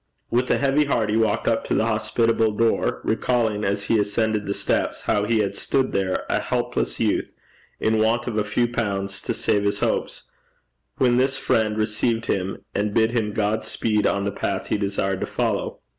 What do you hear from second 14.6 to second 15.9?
he desired to follow.